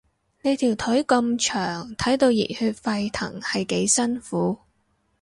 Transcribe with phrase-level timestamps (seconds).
[0.41, 4.57] 你條腿咁長，睇到熱血沸騰係幾辛苦